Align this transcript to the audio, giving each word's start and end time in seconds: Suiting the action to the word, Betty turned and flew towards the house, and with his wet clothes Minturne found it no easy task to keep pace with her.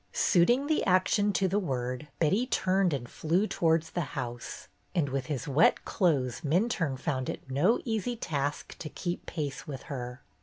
Suiting 0.13 0.65
the 0.65 0.83
action 0.85 1.31
to 1.33 1.47
the 1.47 1.59
word, 1.59 2.07
Betty 2.17 2.47
turned 2.47 2.91
and 2.91 3.07
flew 3.07 3.45
towards 3.45 3.91
the 3.91 4.01
house, 4.17 4.67
and 4.95 5.09
with 5.09 5.27
his 5.27 5.47
wet 5.47 5.85
clothes 5.85 6.41
Minturne 6.41 6.97
found 6.97 7.29
it 7.29 7.47
no 7.51 7.79
easy 7.85 8.15
task 8.15 8.75
to 8.79 8.89
keep 8.89 9.27
pace 9.27 9.67
with 9.67 9.83
her. 9.93 10.23